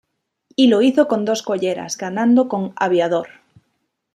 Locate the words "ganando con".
1.95-2.73